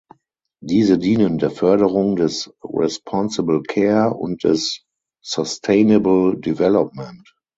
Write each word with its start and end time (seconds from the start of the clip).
Diese 0.63 0.97
dienen 0.97 1.37
der 1.37 1.51
Förderung 1.51 2.15
des 2.15 2.51
Responsible 2.63 3.61
Care 3.61 4.15
und 4.15 4.43
des 4.43 4.81
Sustainable 5.23 6.39
Development. 6.39 7.31